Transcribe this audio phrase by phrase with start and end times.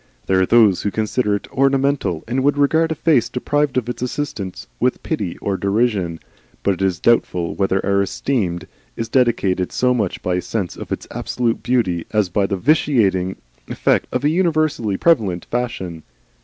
[0.25, 4.01] There are those who consider it ornamental, and would regard a face deprived of its
[4.01, 6.19] assistance with pity or derision;
[6.63, 8.61] but it is doubtful whether our esteem
[8.95, 13.35] is dictated so much by a sense of its absolute beauty as by the vitiating
[13.67, 16.01] effect of a universally prevalent fashion.